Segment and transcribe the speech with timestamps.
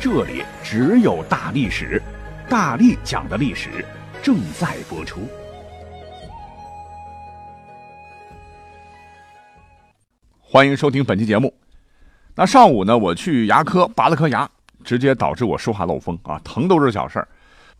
[0.00, 2.00] 这里只有大历史，
[2.48, 3.84] 大力讲的历史
[4.22, 5.28] 正在播出。
[10.40, 11.52] 欢迎收听本期节目。
[12.36, 14.48] 那上午呢，我去牙科拔了颗牙，
[14.84, 17.26] 直接导致我说话漏风啊，疼都是小事儿。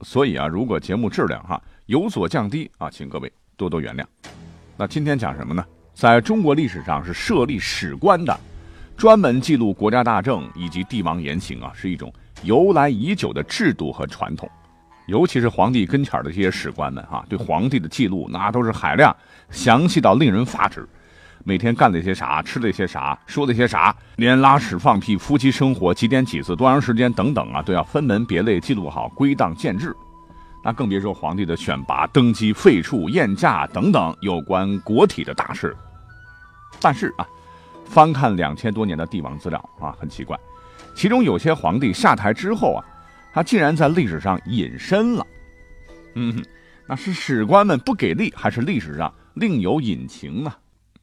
[0.00, 4.04] 所以啊，如果节目质量哈有所降低啊，请各位多多原谅。
[4.76, 5.64] 那今天讲什么呢？
[5.94, 8.40] 在中国历史上是设立史官的。
[8.98, 12.12] 专门记录国家大政以及帝王言行啊，是一种
[12.42, 14.50] 由来已久的制度和传统。
[15.06, 19.16] 尤其是皇帝跟前的这些史官们啊，对皇帝的记录那都是海量、
[19.50, 20.84] 详细到令人发指。
[21.44, 29.94] 每天干了些啥，吃了些啥，说了些啥，连拉屎放屁、夫妻生活几点几次、多长时间等等啊，都要分门别类记录好，归档建制。
[30.64, 35.72] 那更别说皇帝的选拔、登基、废黜、宴驾等等有关国体的大事。
[36.80, 37.24] 但是啊。
[37.88, 40.38] 翻看两千多年的帝王资料啊，很奇怪，
[40.94, 42.84] 其中有些皇帝下台之后啊，
[43.32, 45.26] 他竟然在历史上隐身了。
[46.14, 46.44] 嗯，
[46.86, 50.52] 那是史官们不给力，还是历史上另有隐情呢？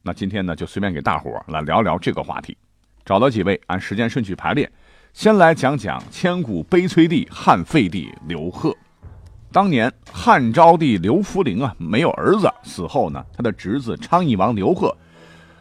[0.02, 2.56] 那今天呢，就随便给大伙来聊聊这个话题。
[3.04, 4.70] 找到几位，按时间顺序排列，
[5.12, 8.74] 先来讲讲千古悲催帝汉废帝刘贺。
[9.50, 14.96] 当年汉昭帝刘弗陵啊，没有儿子，死后呢，他的侄子昌邑王刘贺。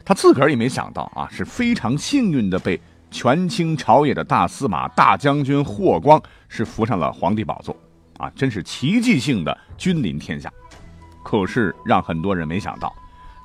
[0.05, 7.75] 他自个儿也没想到啊，是非常幸运的被权倾朝野的大司马大将军霍光是扶上了皇帝宝座，
[8.17, 10.51] 啊，真是奇迹性的君临天下。
[11.23, 12.93] 可是让很多人没想到，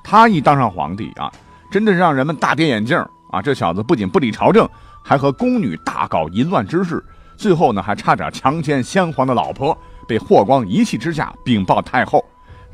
[0.03, 1.31] 他一当上皇帝啊，
[1.71, 2.95] 真的是让人们大跌眼镜
[3.31, 3.41] 啊！
[3.41, 4.69] 这小子不仅不理朝政，
[5.03, 7.03] 还和宫女大搞淫乱之事，
[7.35, 9.75] 最后呢还差点强奸先皇的老婆，
[10.07, 12.23] 被霍光一气之下禀报太后，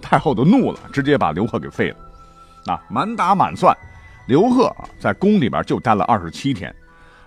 [0.02, 1.96] 太后都怒了，直接把刘贺给废了。
[2.68, 3.76] 那满打满算，
[4.28, 6.76] 刘贺在宫里边就待了二十七天，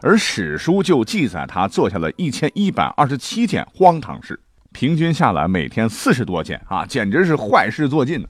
[0.03, 4.39] 而史书就记载他做下了一千一百二十七件荒唐事，
[4.71, 8.23] 平均下来每天四十多件啊，简直是坏事做尽。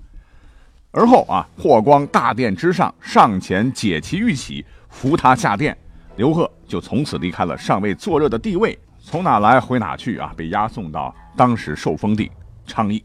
[0.93, 5.77] 而后啊，霍光大殿之上上前解其玉玺，扶他下殿，
[6.15, 12.31] 刘贺就从此离开了尚未坐热的地位，从哪来回哪去啊，被押送到当时受封地
[12.66, 13.03] 昌邑。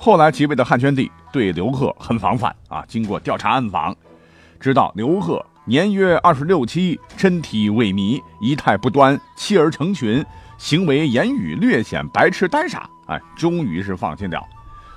[0.00, 3.94] 后来即位的汉宣帝对刘贺很防范啊，经过调查暗访，
[4.60, 10.24] 知道刘贺年约二十六七，身体萎靡，仪态不端，妻儿成群，
[10.56, 14.40] 行为言语略显白痴呆傻，哎，终于是放心了。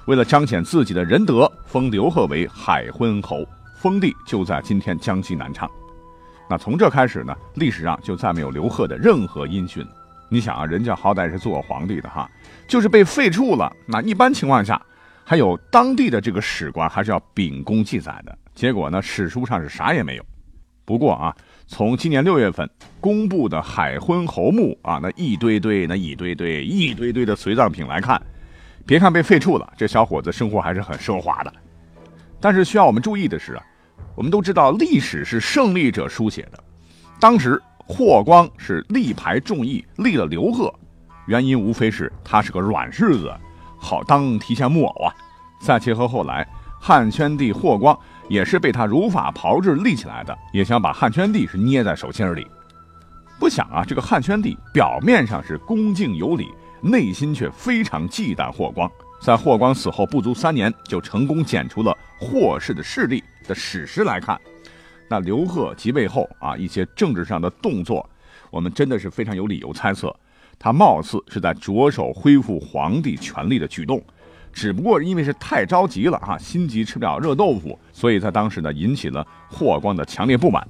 [0.05, 3.43] 为了彰显自己的仁德，封刘贺为海昏侯，
[3.79, 5.69] 封地就在今天江西南昌。
[6.47, 9.85] 那从这开始呢，历史上就再没有刘贺的任何音讯。
[10.29, 12.29] 你想啊，人家好歹是做皇帝的哈，
[12.67, 14.79] 就是被废黜了，那一般情况下。
[15.23, 20.25] 还有当地的这个史官还是要秉公记载的，结果呢，史书上是啥也没有。
[20.83, 21.33] 不过啊，
[21.67, 28.21] 从今年六月份公布的海昏侯墓啊，那一堆堆、那一堆堆、一堆堆的随葬品来看，
[28.85, 31.53] 别看被废黜了，这小伙子生活还是很奢华的。
[32.41, 33.63] 但是需要我们注意的是啊，
[34.15, 36.61] 我们都知道历史是胜利者书写的，
[37.19, 40.73] 当时霍光是力排众议立了刘贺，
[41.27, 43.31] 原因无非是他是个软柿子。
[43.81, 45.13] 好当提线木偶啊！
[45.59, 46.47] 再结合后来
[46.79, 47.97] 汉宣帝霍光
[48.29, 52.47] 也是被他如法炮制立起来的，也想把汉宣帝是捏在手心里。
[53.39, 56.47] 不想啊，这个汉宣帝表面上是恭敬有礼，
[56.79, 58.89] 内心却非常忌惮霍光。
[59.19, 64.39] 在霍光死后不足三年，就成功剪除了霍氏的势力的史实来看，
[65.07, 68.07] 那刘贺即位后啊，一些政治上的动作，
[68.49, 70.15] 我们真的是非常有理由猜测。
[70.63, 73.99] 他貌似是在着手恢复皇帝权力的举动，
[74.53, 80.65] 只不过因为是太着急了哈，心急吃不了热豆腐，所以在当时呢引起了霍光的强烈不满。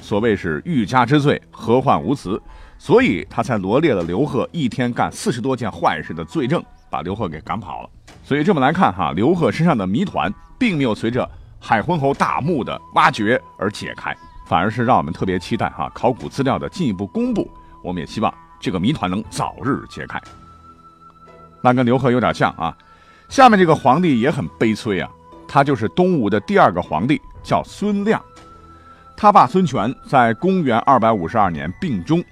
[0.00, 2.40] 所谓是欲加之罪，何患无辞，
[2.78, 7.90] 所以他才罗列了刘贺一天干四十多件坏事的罪证，把刘贺给赶跑了。
[8.22, 17.50] 所以这么来看哈，刘贺身上的谜团并没有随着海昏侯大墓的挖掘而解开，反而是让我们特别期待哈考古资料的进一步公布。
[17.82, 18.32] 我们也希望。
[18.66, 20.20] 这个谜团能早日揭开。
[21.60, 22.76] 那跟刘贺有点像啊。
[23.28, 25.08] 下面这个皇帝也很悲催啊，
[25.46, 28.20] 他就是东吴的第二个皇帝，叫孙亮。
[29.16, 32.24] 他爸孙权在公元二百五十二年病终，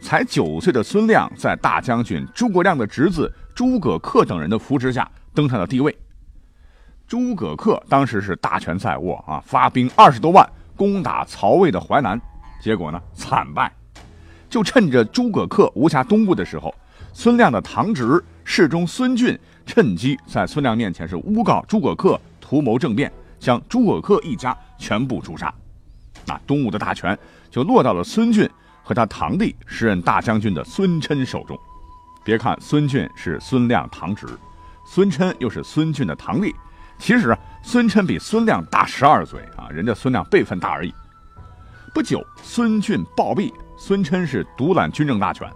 [0.00, 5.96] 才九岁的孙亮，在大将军诸葛亮的侄子诸葛恪等人的扶持下登上了帝位。
[7.06, 10.44] 诸葛恪当时是大权在握啊，发兵二十多万
[10.74, 12.20] 攻打曹魏的淮南，
[12.60, 13.72] 结果呢惨败。
[14.56, 16.74] 就趁着诸葛恪无暇东顾的时候，
[17.12, 25.52] 孙亮的堂侄侍中孙俊趁机在孙亮面前是诬告诸葛恪图谋政变，将诸葛恪一家全部诛杀。
[26.24, 27.18] 那东吴的大权
[27.50, 28.48] 就落到了孙俊
[28.82, 31.54] 和他堂弟时任大将军的孙琛手中。
[32.24, 34.26] 别看孙俊是孙亮堂侄，
[34.86, 36.54] 孙琛又是孙俊的堂弟，
[36.98, 40.94] 其实啊，孙琛比孙亮大十二岁啊，人家孙亮辈分大而已。
[41.92, 45.48] 不久，孙俊暴毙，孙琛是独揽军政大权。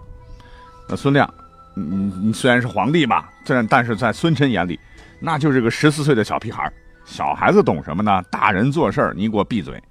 [0.87, 1.31] 那孙亮，
[1.75, 1.83] 你
[2.21, 4.79] 你虽然是皇帝吧，但但是在孙琛眼里，
[5.19, 6.71] 那就是个十四岁的小屁孩。
[7.03, 8.21] 小孩子懂什么呢？
[8.29, 9.81] 大人做事儿，你给我闭嘴。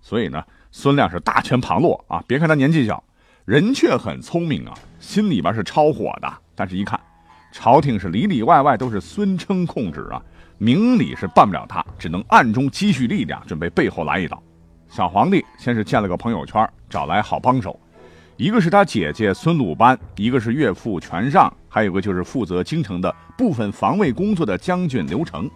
[0.00, 0.42] 所以呢，
[0.72, 2.22] 孙亮是大权旁落啊！
[2.26, 3.02] 别看他年纪小，
[3.44, 6.32] 人却很聪明啊，心里边是超火的。
[6.54, 6.98] 但是，一看
[7.52, 10.20] 朝廷是里里外外都是孙琛控制啊，
[10.58, 14.42] 明里是办不了他，只能暗中积蓄力量，准备背后来一刀。
[14.92, 17.80] 小皇帝先是建了个朋友圈，找来好帮手，
[18.36, 25.50] 一个是他姐姐孙鲁班，一个是岳父全尚，还有个就是负责京城的部分防卫工作的将军刘成。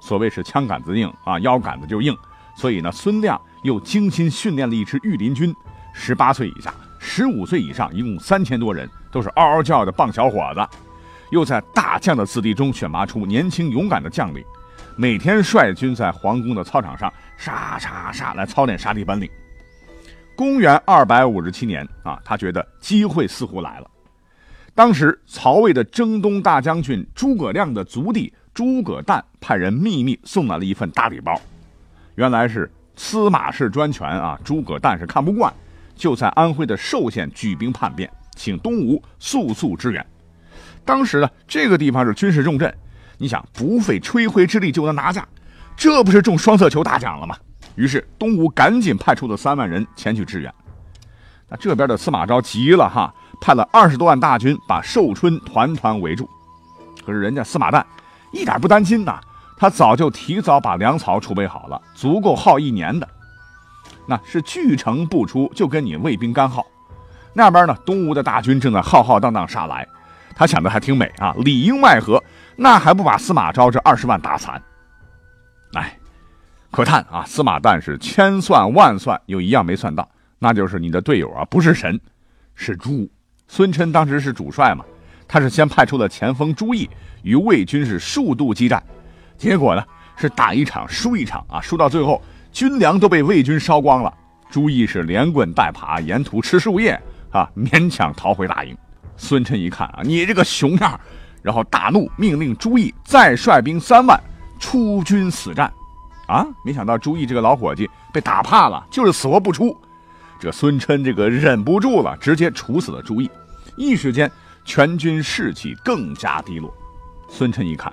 [0.00, 2.16] 所谓是枪杆子硬啊，腰杆子就硬。
[2.56, 5.54] 所以呢，孙亮又精心训练了一支御林军，
[5.92, 10.66] 十八岁以下、十五岁以上，一共三千多人，都是嗷嗷叫的棒小伙子。
[11.30, 14.42] 又在大将的子弟中选拔出年轻勇敢的将领，
[14.96, 19.28] 每天率军在皇宫的操场上杀杀杀来操练杀敌本领。
[20.36, 23.90] 公元二百五十七年啊，他觉得机会似乎来了。
[24.74, 31.34] 当时曹魏的征东大将军诸葛亮的族弟诸葛诞派人秘密送来了一份大礼包。
[32.14, 34.38] 原来是司马氏专权啊！
[34.44, 35.52] 诸葛诞是看不惯，
[35.94, 40.04] 就在安徽的寿县举兵叛变，请东吴速速支援。
[40.84, 42.72] 当时呢，这个地方是军事重镇，
[43.16, 45.26] 你想不费吹灰之力就能拿下，
[45.76, 47.36] 这不是中双色球大奖了吗？
[47.76, 50.52] 于是东吴赶紧派出了三万人前去支援。
[51.48, 56.28] 那这边的司马昭急了哈，派了二十多万大军把寿春团团围住。
[57.04, 57.84] 可是人家司马诞
[58.32, 59.20] 一点不担心呐。
[59.56, 63.06] 他早就提早把粮草储备好了，足够耗一年的。
[64.06, 66.64] 那是据城不出，就跟你卫兵干耗。
[67.34, 69.86] 那边呢，东吴的大军正在浩浩荡荡杀来，
[70.34, 72.24] 他想的还挺美啊，里应外合，
[72.56, 74.60] 那还不把司马昭这二十万打残？
[75.74, 75.96] 哎，
[76.70, 80.08] 可叹啊，司马诞是千算万算，有一样没算到，
[80.38, 82.00] 那就是你的队友啊，不是神，
[82.54, 83.08] 是猪。
[83.46, 84.84] 孙琛当时是主帅嘛，
[85.26, 86.88] 他是先派出了前锋朱毅
[87.22, 88.82] 与魏军是数度激战。
[89.36, 89.82] 结果呢，
[90.16, 91.60] 是打一场输一场啊！
[91.60, 92.20] 输到最后，
[92.52, 94.12] 军粮都被魏军烧光了。
[94.50, 97.00] 朱毅是连滚带爬，沿途吃树叶
[97.30, 98.76] 啊，勉强逃回大营。
[99.16, 101.00] 孙琛一看啊，你这个熊样，
[101.42, 104.20] 然后大怒，命令朱毅再率兵三万
[104.60, 105.72] 出军死战。
[106.28, 109.76] 啊，没想到朱毅这个老伙计被打怕了，就是死活不出。
[110.38, 113.28] 这孙琛这个忍不住了，直接处死了朱毅。
[113.76, 114.30] 一时间，
[114.64, 116.72] 全军士气更加低落。
[117.28, 117.92] 孙琛一看。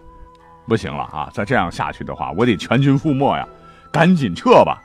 [0.67, 1.29] 不行了啊！
[1.33, 3.47] 再这样下去的话，我得全军覆没呀！
[3.89, 4.83] 赶紧撤吧。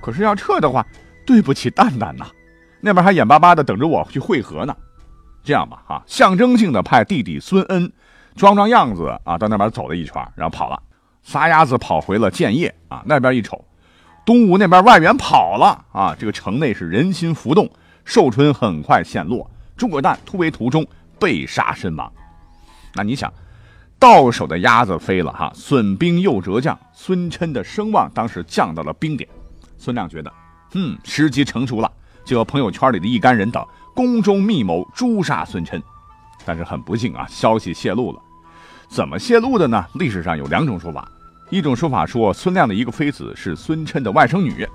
[0.00, 0.86] 可是要撤的话，
[1.26, 2.26] 对不起蛋蛋呐，
[2.80, 4.74] 那边还眼巴巴的等着我去会合呢。
[5.44, 7.92] 这样吧，哈，象征性的派弟弟孙恩
[8.36, 10.82] 装装样子啊，到那边走了一圈，然后跑了，
[11.22, 13.02] 撒丫子跑回了建业啊。
[13.06, 13.64] 那边一瞅，
[14.24, 17.70] 东吴那边外援跑了啊，这个城内是人心浮动，
[18.04, 20.86] 寿春很快陷落，诸葛诞突围途中
[21.18, 22.12] 被杀身亡。
[22.94, 23.32] 那你想？
[23.98, 29.30] 到手的鸭子飞了哈，损兵又折将，孙琛的声望当时降到了冰点。
[29.78, 30.32] 孙亮觉得，
[30.74, 31.88] 嗯，时机成熟了，
[32.24, 33.64] 就和朋友圈里的一干人等
[33.94, 35.80] 宫中密谋诛杀孙琛。
[36.44, 38.20] 但是很不幸啊，消息泄露了。
[38.92, 39.82] 怎么泄露的呢？
[39.94, 41.10] 历史上有两种说法，
[41.48, 44.68] 一种说法说孙亮的一个妃子是孙琛的外甥女，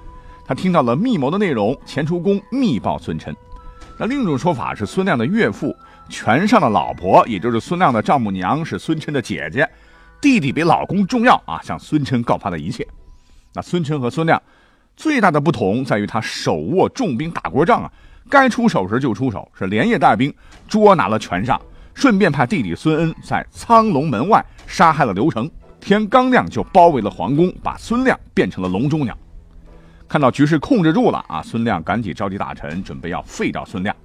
[0.43, 3.31] 她听到了密谋的内容，前出宫密报孙琛。
[3.95, 5.75] 那另一种说法是孙亮的岳父。
[6.09, 9.69] 权上的老婆，也就是孙亮的丈母娘，是孙琛的姐姐，
[10.19, 11.62] 弟弟比老公重要啊！
[11.62, 12.88] 向孙琛告发了一切。
[13.53, 14.41] 那孙琛和孙亮
[14.95, 17.91] 最大的不同在于他手握重兵打过仗啊，
[18.29, 20.33] 该出手时就出手，是连夜带兵
[20.67, 21.62] 捉拿了权上，
[21.98, 25.50] 顺便派弟弟孙恩在苍龙门外杀害了刘成。
[25.80, 29.18] 天刚亮就包围了皇宫，把孙亮变成了笼中鸟。
[30.08, 33.96] 看到局势控制住了啊，孙亮赶紧召集大臣，准备要废掉孙亮。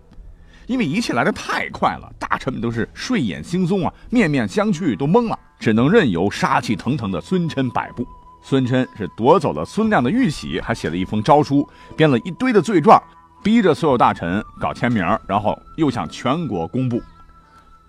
[0.66, 8.06] 因为一切来得太快了，大臣们都是睡眼惺忪啊，面面相觑，都懵了，只能任由杀气腾腾的孙琛摆布。
[8.42, 12.98] 孙琛是夺走了孙亮的玉玺，还写了一封诏书，编了一堆的罪状，
[13.42, 16.98] 逼着所有大臣搞签名，然后又向全国公布。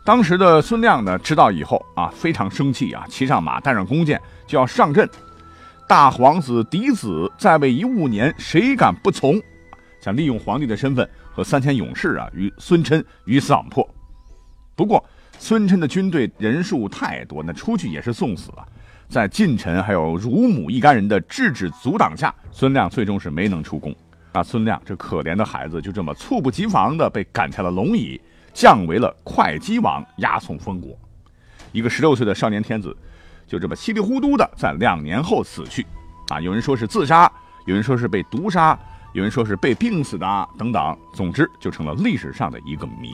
[0.05, 5.09] 当时的孙亮呢，知道以后啊，非常生气啊，骑上马，带上弓箭就要上阵。
[5.87, 9.41] 大皇子嫡子在位一五年，谁敢不从？
[10.01, 13.87] 想利用皇帝的身份和三千勇士啊，与孙琛鱼死网破。
[14.75, 15.01] 不过
[15.39, 18.67] 孙琛的军队人数太多，那出去也是送死啊。
[19.07, 23.95] 在近臣还有乳母一干人的制止阻挡下，孙亮最终是没能出宫。
[24.33, 28.19] 那孙亮这可怜的孩子就这么猝不及防的被赶下了龙椅，
[28.53, 30.97] 降为了会稽王，押送封国。
[31.71, 32.95] 一个十六岁的少年天子。
[33.45, 35.85] 就这么稀里糊涂的在两年后死去，
[36.29, 37.31] 啊，有人说是自杀，
[37.65, 38.75] 有人说是被毒杀，
[39.11, 43.11] 有人说是被病死的，等等，总之就成了历史上的一个谜。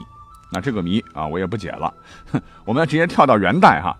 [0.50, 1.92] 那这个谜啊，我也不解了。
[2.30, 3.94] 哼 我们要直接跳到元代哈，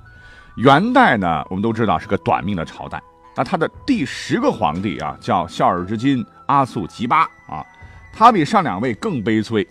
[0.57, 3.03] 元代呢，我们都知道是个短命的朝代。
[3.37, 7.67] 那他的第十个皇帝啊，叫孝耳之君阿速吉巴啊，
[8.15, 9.67] 他比上两位更悲催。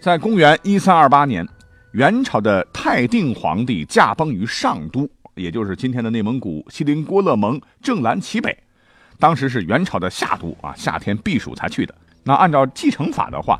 [0.00, 1.46] 在公元一三二八年，
[1.92, 5.08] 元朝的泰定皇帝驾崩于上都。
[5.34, 8.56] 也就是今天的内蒙古锡林郭勒盟正蓝旗北，
[9.18, 11.94] 当时是元朝的夏都啊，夏天避暑才去的。
[12.22, 13.58] 那按照继承法的话，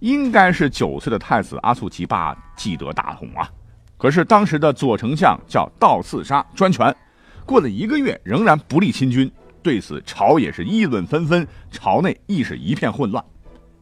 [0.00, 3.50] 应该是九岁的太子阿速吉巴继得大统啊。
[3.96, 6.94] 可是当时的左丞相叫道次沙专权，
[7.44, 9.28] 过了一个月仍然不立亲军，
[9.62, 13.24] 对此朝也是议论纷纷，朝内亦是一片混乱。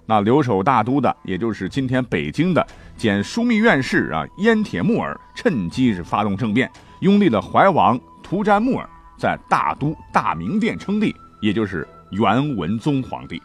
[0.07, 6.71] 那留守大都的，也就是今天北京的兼枢密院事啊，燕铁木儿趁机是发动政变。
[7.01, 13.43] 拥立了怀王图詹木儿在大都大明殿称帝，也就是元文宗皇帝。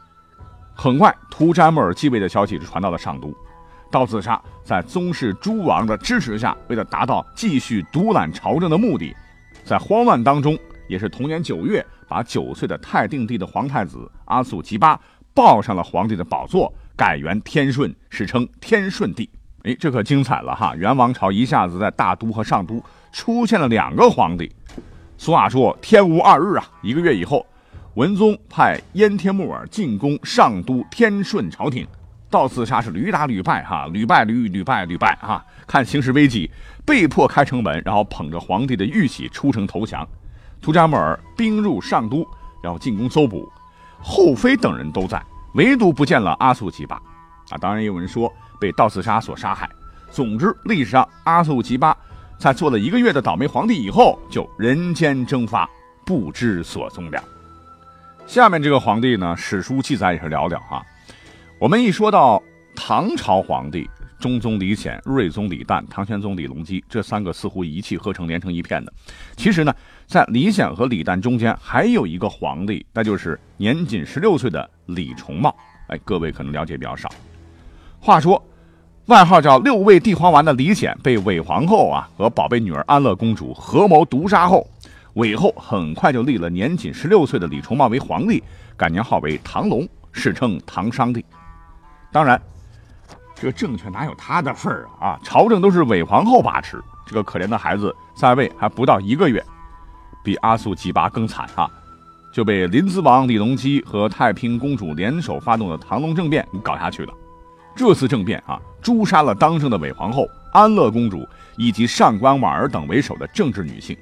[0.76, 3.36] 很快，图詹木儿继位的消息就传到了上都。
[3.92, 9.16] 道次沙在宗室诸王的支持下，为了达到继续独揽朝政的目的，
[9.66, 14.98] 在慌乱当中，也是同年九月，把九岁的太定帝的皇太子阿速吉巴
[15.40, 19.30] 抱上了皇帝的宝座，改元天顺，史称天顺帝。
[19.64, 20.76] 哎，这可精彩了哈！
[20.76, 22.84] 元王朝一下子在大都和上都。
[23.14, 24.52] 出现了两个皇帝，
[25.18, 26.70] 俗话说天无二日啊。
[26.82, 27.46] 一个月以后，
[27.94, 31.88] 文宗派燕天木儿进攻上都天顺朝廷，
[32.30, 35.42] 道次沙是屡打屡败哈，屡败屡屡败屡败哈。
[35.66, 36.52] 看形势危急，
[36.86, 40.06] 被迫开城门，然后捧着皇帝的玉玺出城投降。
[40.62, 42.28] 图加木儿兵入上都，
[42.62, 43.50] 然后进攻搜捕，
[44.02, 46.96] 后妃等人都在，唯独不见了阿速吉巴。
[47.50, 49.70] 啊，当然也有人说被道刺杀所杀害。
[50.12, 51.96] 总之，历史上阿速吉巴。
[52.38, 55.70] 在做了一个月的倒霉皇帝以后，就人间蒸发，
[56.06, 57.22] 不知所踪了。
[58.26, 60.82] 下面这个皇帝呢，史书记载也是寥寥哈。
[61.60, 62.42] 我们一说到
[62.78, 63.90] 唐朝皇帝，
[64.20, 68.94] 中宗李显、睿宗李旦、唐玄宗李隆基这三个似乎一气呵成、连成一片的。
[69.36, 69.74] 其实呢，
[70.06, 75.56] 在李显和李旦中间还有一个皇帝，那就是年仅十六岁的李重茂。
[75.88, 77.10] 哎，各位可能了解比较少。
[78.00, 78.44] 话说。
[79.06, 84.70] 外号叫六味地黄丸的李显被韦皇后啊和宝贝女儿安乐公主合谋毒杀后，
[85.16, 88.44] 韦后很快就立了年仅十六岁的李重茂为皇帝，
[88.78, 91.26] 改年号为唐隆，史称唐商帝。
[92.12, 92.40] 当然，
[93.40, 95.10] 这个政权哪有他的份儿啊？
[95.10, 96.84] 啊，朝政都是韦皇后把持。
[97.06, 99.44] 这个可怜的孩子在位还不到一个月，
[100.24, 101.68] 比阿速吉拔更惨啊，
[102.34, 107.14] 就被临淄王李隆基和太平公主联手发动的唐隆政变搞下去了。
[107.76, 111.26] 这次政变啊，诛杀了当政的韦皇后、安乐公主
[111.58, 113.98] 以及上官婉儿等为首的政治女性。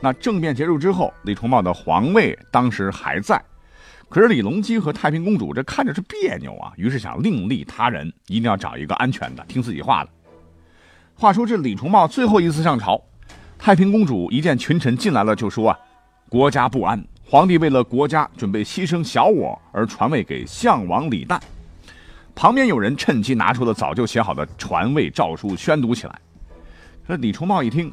[0.00, 3.42] 那政变结束之后，李重茂的皇位当时还在，
[4.10, 10.10] 可是李隆基和太平公主这看着是别扭啊，于是想另立他人，一定要找一个安全的、听自己话的。
[11.14, 13.00] 话说这李重茂最后一次上朝，
[13.56, 15.78] 太平公主一见群臣进来了，就说啊
[16.28, 21.38] ：“国家不安，皇帝为了国家准备牺牲小我而传位给相王李旦。”
[22.34, 26.18] 旁边有人趁机拿出了早就写好的传位诏书，宣读起来。
[27.06, 27.92] 这李重茂一听，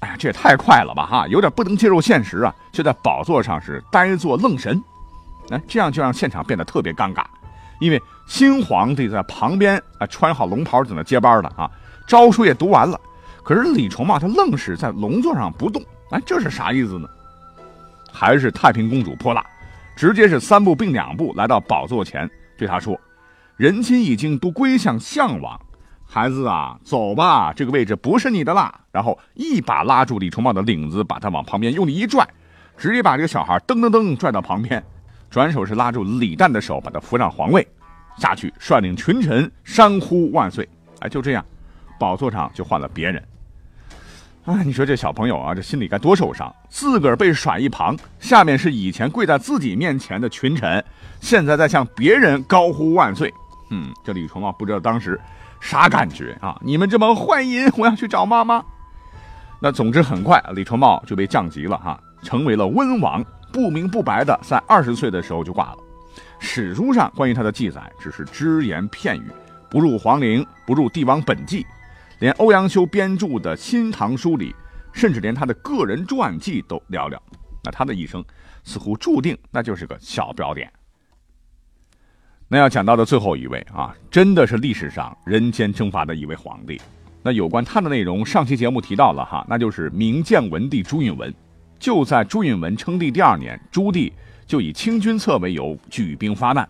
[0.00, 1.04] 哎呀，这也太快了吧！
[1.06, 4.82] 哈，有点不能接受现实啊，就在宝座上是呆坐愣神。
[5.50, 7.24] 哎，这样就让现场变得特别尴尬，
[7.80, 11.68] 因为新皇帝在旁边啊，穿好龙袍等着接班的啊，
[12.06, 13.00] 诏书也读完了，
[13.42, 15.82] 可是李重茂他愣是在龙座上不动。
[16.10, 17.08] 哎，这是啥意思呢？
[18.12, 19.44] 还是太平公主泼辣，
[19.96, 22.28] 直接是三步并两步来到宝座前。
[22.56, 22.98] 对他说
[23.56, 25.60] ：“人心已经都归向项王，
[26.10, 32.26] 孩子啊，走吧，这个位置不是你的啦。”然后一把拉住李重茂的领子，把他往旁边用力一拽，
[32.78, 34.82] 直接把这个小孩噔噔噔拽到旁边，
[35.28, 37.66] 转手是拉住李旦的手，把他扶上皇位，
[38.16, 40.66] 下去率领群臣山呼万岁。
[41.00, 41.44] 哎，就这样，
[42.00, 43.22] 宝座上就换了别人。
[44.46, 46.50] 啊，你说这小朋友啊，这心里该多受伤！
[46.70, 50.82] 自个儿被甩一旁，下面是以前跪在自己面前的群臣，
[51.20, 53.30] 现在在向别人高呼万岁。
[53.70, 55.20] 嗯，这李重茂不知道当时
[55.60, 56.56] 啥感觉啊！
[56.62, 58.64] 你们这帮坏人，我要去找妈妈。
[59.60, 65.78] 那总之很快，李重茂就被降级了哈，成为了温王，不明不白的在二十岁的时候就挂了。
[66.38, 69.30] 史书上关于他的记载只是只言片语，
[69.68, 71.66] 不入皇陵，不入帝王本纪。
[72.20, 74.54] 连欧阳修编著的《新唐书》里，
[74.92, 77.18] 甚至连他的个人传记都寥寥。
[77.64, 78.24] 那他的一生
[78.62, 80.72] 似乎注定那就是个小标点。
[82.50, 86.80] 那要讲到的最后一位啊，真的是历史上人间蒸发的一位皇帝。
[87.22, 91.32] 那有关他的内容，上期节目提到了哈，那就是明建文帝朱允文。
[91.78, 94.10] 就在朱允文称帝第二年，朱棣
[94.46, 96.66] 就以清君侧为由举兵发难。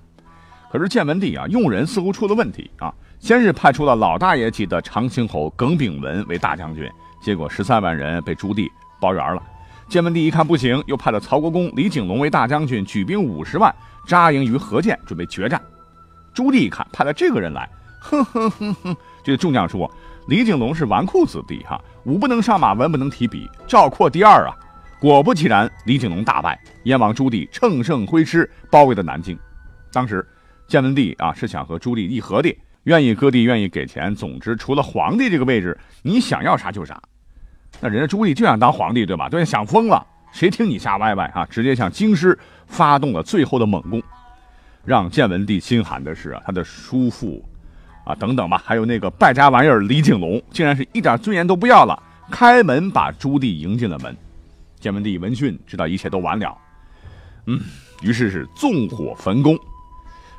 [0.71, 2.93] 可是建文帝啊，用人似乎出了问题啊。
[3.21, 6.91] 先是派出了老大爷级的长兴侯耿炳文为大将军，
[7.23, 8.69] 结果十三万人被朱棣
[9.01, 9.43] 包圆了。
[9.89, 13.75] 建文帝一看不行，又派了曹国公李景龙为大将军，举兵五十万
[14.07, 15.59] 扎营于河间，准备决战。
[16.35, 17.67] 朱棣一看派了这个人来，
[17.99, 19.91] 哼哼哼哼，这个众将说
[20.29, 24.55] ：“李景龙是纨绔子弟，哈，武不能上马，文不能提笔，赵括第二啊！”
[25.01, 29.39] 果不其然，李景龙大败，燕王朱棣乘胜挥师包围了南京。
[29.91, 30.27] 当时
[30.67, 32.55] 建文帝啊是想和朱棣议和的。
[32.85, 37.01] 愿意割地，愿意给钱，总之除了皇帝这个位置，你想要啥就啥。
[37.81, 39.29] 那人家朱棣就想当皇帝，对吧？
[39.29, 41.47] 对，想疯了，谁听你瞎歪歪啊？
[41.47, 44.03] 直接向京师发动了最后的猛攻。
[44.85, 47.45] 让建文帝心寒的是啊，他的叔父
[48.05, 54.17] 啊等等吧，还有那个败家玩意儿李景龙，竟然是一点尊严都不要了，开门把朱棣迎进了门。
[54.81, 56.57] 建文帝闻讯，知道一切都完了，
[57.47, 57.61] 嗯，
[58.03, 59.59] 于是是纵火焚宫。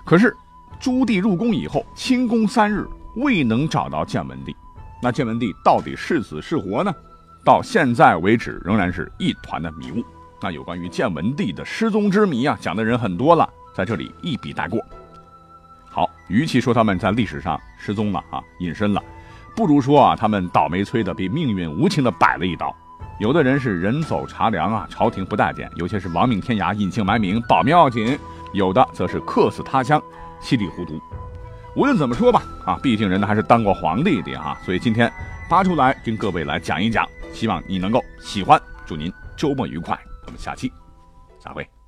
[0.05, 0.35] 可是。
[0.81, 4.55] 朱棣入宫以后，清宫三日未能找到建文帝，
[5.03, 6.95] 那建文帝到底是死是活呢？
[7.43, 10.03] 到现在为止仍然是一团的迷雾。
[10.41, 14.79] 那有关于建文帝的失踪之谜啊，讲的人很多了，在这里一笔带过。
[15.89, 19.03] 好，与其说他们在历史上失踪了啊，隐身了，
[19.55, 22.73] 不如说啊，他们倒霉催的被命运无情的摆了一刀。
[23.19, 28.17] 有的人是人走茶凉啊，朝廷不待见；有些是亡命天涯，隐姓埋名，保命要紧；
[28.53, 30.01] 有的则是客死他乡。
[30.39, 31.01] 稀里糊涂，
[31.75, 35.11] 无论怎么说吧，啊，毕竟人呢还是当过皇帝的哈，所以今天
[35.49, 40.71] 扒出来跟各位来讲一讲，希望你能够喜欢，祝您周末愉快，我们下期
[41.39, 41.78] 再会。